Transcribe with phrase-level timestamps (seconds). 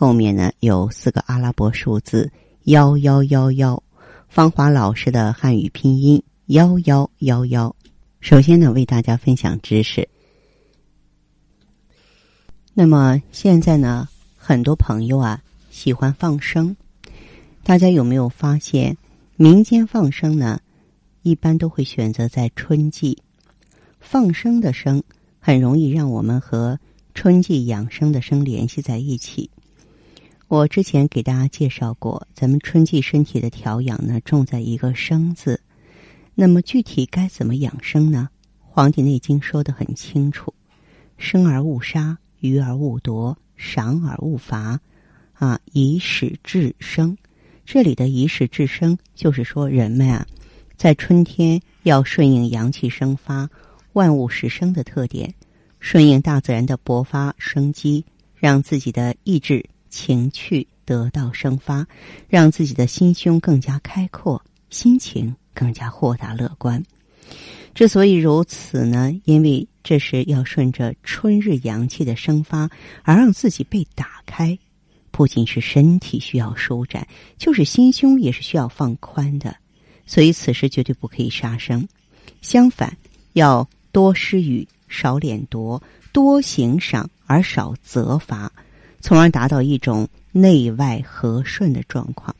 [0.00, 2.32] 后面呢有四个阿拉伯数字
[2.62, 3.82] 幺幺幺幺，
[4.30, 7.76] 芳华老师的汉语拼音幺幺幺幺。
[8.22, 10.08] 首先呢，为大家分享知识。
[12.72, 14.08] 那么现在呢，
[14.38, 16.74] 很多朋友啊喜欢放生，
[17.62, 18.96] 大家有没有发现，
[19.36, 20.62] 民间放生呢，
[21.20, 23.18] 一般都会选择在春季。
[24.00, 25.02] 放生的生
[25.38, 26.80] 很容易让我们和
[27.12, 29.50] 春季养生的生联系在一起。
[30.50, 35.60] 我之前给大家介绍过，咱们春季身体的调养呢，重在一个生字。
[36.34, 38.28] 那么具体该怎么养生呢？
[38.68, 40.52] 《黄帝内经》说的很清楚：
[41.18, 44.80] 生而勿杀，鱼而勿夺，赏而勿罚，
[45.34, 47.16] 啊，以始至生。
[47.64, 50.26] 这里的以始至生，就是说人们啊，
[50.76, 53.48] 在春天要顺应阳气生发。
[53.92, 55.32] 万物始生的特点，
[55.78, 61.86] 顺应大自然的勃发生机，让自己的意志情趣得到生发，
[62.28, 66.82] 让自己的心胸更加开阔，心情更加豁达乐观。
[67.74, 72.70] 之所以如此呢，因为这是要顺着春日阳气的生发，
[73.02, 74.58] 而让自己被打开。
[75.10, 79.54] 不仅是身体需要舒展，就是心胸也是需要放宽的。
[80.06, 81.86] 所以此时绝对不可以杀生，
[82.40, 82.96] 相反
[83.34, 83.68] 要。
[83.92, 88.52] 多施予，少敛夺；多行赏，而少责罚，
[89.00, 92.34] 从而达到一种内外和顺的状况。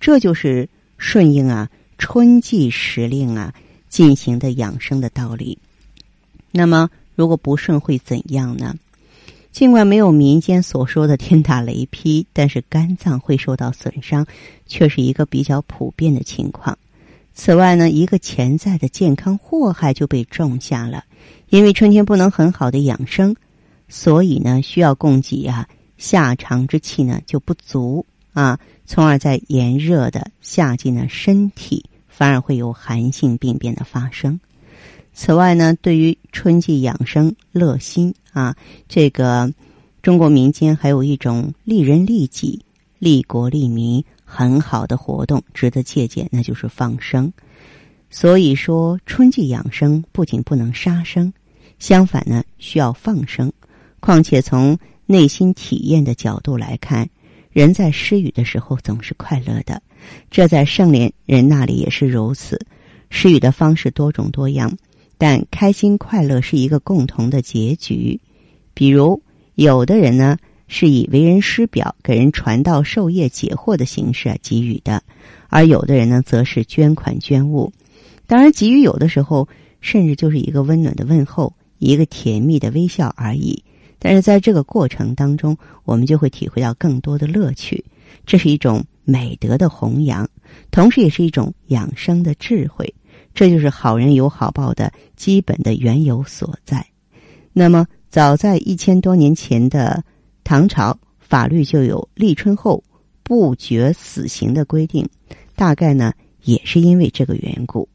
[0.00, 3.54] 这就是顺应啊春季时令啊
[3.88, 5.56] 进行的养生的道理。
[6.50, 8.74] 那么，如果不顺会怎样呢？
[9.52, 14.26] 尽管没有民间所说的天打雷劈，但是肝脏会受到损伤，
[14.66, 16.78] 却是一个比较普遍的情况。
[17.34, 21.04] 此外呢，一个潜在的健康祸害就被种下了，
[21.50, 23.36] 因为春天不能很好的养生，
[23.88, 25.68] 所以呢，需要供给啊
[26.02, 34.40] 下肠之气呢就不足啊，从而在炎热的夏季呢，身体反而会有寒性病变的发生。
[35.12, 38.56] 此外呢，对于春季养生乐心啊，
[38.88, 39.52] 这个
[40.02, 42.64] 中国民间还有一种利人利己、
[42.98, 44.04] 利国利民。
[44.34, 47.30] 很好的活动，值得借鉴，那就是放生。
[48.08, 51.30] 所以说，春季养生不仅不能杀生，
[51.78, 53.52] 相反呢，需要放生。
[54.00, 54.78] 况且从
[55.12, 57.06] 内心体验的角度来看，
[57.50, 59.82] 人在施予的时候总是快乐的，
[60.30, 62.58] 这在圣莲人那里也是如此。
[63.10, 64.76] 施予的方式多种多样，
[65.18, 68.18] 但开心快乐是一个共同的结局。
[68.72, 69.22] 比如，
[69.54, 70.38] 有的人呢。
[70.68, 75.02] 是以为人师表、给人传道授业解惑的形式啊给予的，
[75.50, 77.70] 而有的人呢，则是捐款捐物。
[78.26, 79.46] 当然，给予有的时候
[79.82, 83.62] 甚至就是一个温暖的问候，一个甜蜜的微笑而已。
[84.02, 87.84] 但是在这个过程当中，我们就会体会到更多的乐趣。
[88.26, 90.28] 这是一种美德的弘扬，
[90.72, 92.92] 同时也是一种养生的智慧。
[93.32, 96.84] 这就是好人有好报的基本的缘由所在。
[97.52, 100.02] 那么，早在一千多年前的。
[100.44, 102.82] 唐朝法律就有立春后
[103.22, 105.08] 不决死刑的规定，
[105.54, 107.88] 大概呢也是因为这个缘故。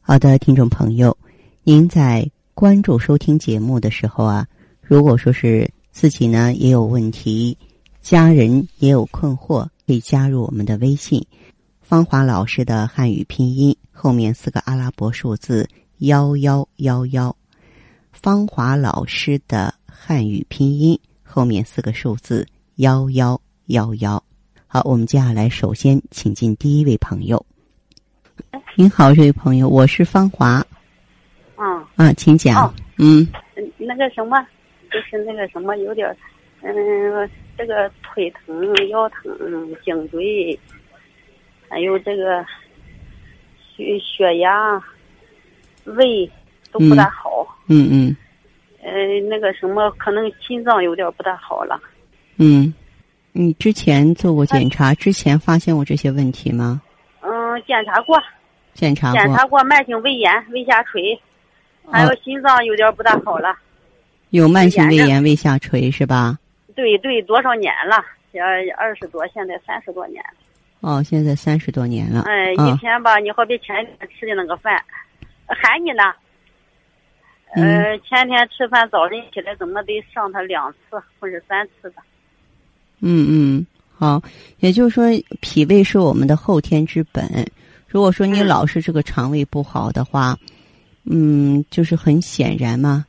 [0.00, 1.16] 好的，听众朋友，
[1.62, 4.44] 您在关注收听节目的时候啊，
[4.86, 7.56] 如果说是自己呢也有问题，
[8.00, 11.24] 家人也有困惑，可以加入我们的微信
[11.80, 15.68] “芳华老师”的汉语拼音后面四个阿拉伯数字
[15.98, 17.34] 幺幺幺幺，
[18.12, 20.98] 芳华老师的汉语拼音。
[21.26, 22.46] 后面四个数字
[22.76, 24.22] 幺幺幺幺，
[24.68, 27.44] 好，我们接下来首先请进第一位朋友。
[28.76, 30.64] 您好，这位朋友，我是芳华。
[31.56, 32.72] 啊啊，请讲。
[32.98, 33.26] 嗯，
[33.78, 34.36] 那个什么，
[34.94, 36.16] 就是那个什么，有点，
[36.62, 40.56] 嗯，这个腿疼、腰疼、颈椎，
[41.68, 42.46] 还有这个
[43.58, 44.80] 血血压、
[45.82, 46.30] 胃
[46.70, 47.44] 都不大好。
[47.68, 48.16] 嗯嗯。
[48.84, 48.92] 呃，
[49.28, 51.80] 那个什么，可能心脏有点不大好了。
[52.36, 52.72] 嗯，
[53.32, 56.80] 你之前做过检查，之前发现过这些问题吗？
[57.20, 58.16] 嗯，检查过。
[58.74, 59.18] 检查过。
[59.18, 61.20] 检查过慢性胃炎、胃下垂，
[61.90, 63.56] 还有心脏有点不大好了。
[64.34, 66.36] 有慢性胃炎、胃下垂是吧？
[66.74, 68.04] 对对，多少年了？
[68.42, 70.34] 二二十多，现在三十多年了。
[70.80, 72.22] 哦，现在三十多年了。
[72.22, 74.74] 哎，啊一天吧，你好比前天吃的那个饭，
[75.46, 76.02] 喊你呢。
[77.54, 82.02] 嗯呃，前天吃饭早晨起来怎么得上他两次或者三次吧。
[82.98, 83.66] 嗯嗯，
[83.96, 84.20] 好，
[84.58, 85.06] 也就是说，
[85.40, 87.24] 脾胃是我们的后天之本。
[87.86, 90.36] 如果说你嗯老是这个肠胃不好的话，
[91.04, 93.06] 嗯，就是很显然嘛，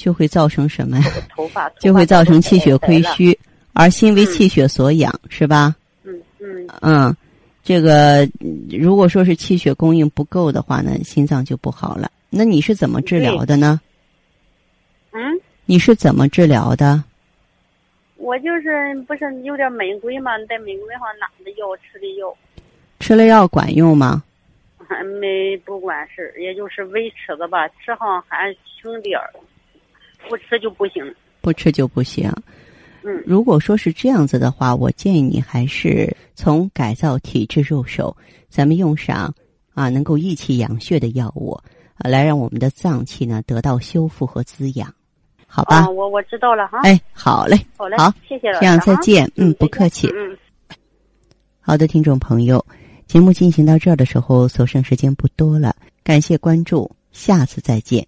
[0.00, 1.04] 就会造成什么呀？
[1.28, 3.02] 头发就会造成气血亏。
[3.02, 3.38] 虚，
[3.74, 5.76] 而心为嗯气血所养，是吧？
[6.04, 7.16] 嗯嗯嗯，
[7.62, 12.10] 这个嗯如果说是气血供应不够的话呢，心脏就不好了。
[12.30, 13.78] 那你是怎么治疗的呢？
[15.12, 15.20] 嗯，
[15.66, 17.04] 你是怎么治疗的？
[18.16, 20.32] 我就是不是有点玫瑰嘛？
[20.48, 22.34] 在玫瑰上拿的药吃的药，
[23.00, 24.22] 吃了药管用吗？
[24.88, 29.30] 还没不管事也就是维持的吧，吃上还轻点儿，
[30.28, 31.02] 不吃就不行。
[31.40, 32.30] 不吃就不行。
[33.02, 38.14] 嗯如果说是这样子的话，我建议你还是从改造体质入手，
[38.50, 39.34] 咱们用上
[39.72, 41.52] 啊能够益气养血的药物，
[41.96, 44.92] 啊来让我们的脏器呢得到修复和滋养，
[45.46, 45.76] 好吧？
[45.76, 46.80] 啊，我我知道了哈。
[46.82, 50.06] 哎，好嘞，好嘞，好，谢谢老师这样再哈见，嗯，不客气。
[50.08, 50.36] 嗯。
[51.60, 52.62] 好的，听众朋友，
[53.06, 55.74] 节目进行到这儿的时候，所剩时间不多了，
[56.04, 58.06] 感谢关注，下次再见。